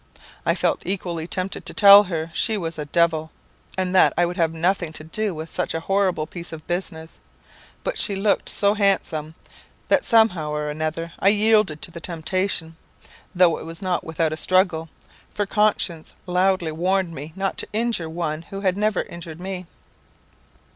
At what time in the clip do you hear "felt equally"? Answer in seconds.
0.55-1.27